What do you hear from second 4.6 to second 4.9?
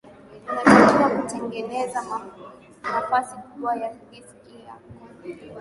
yako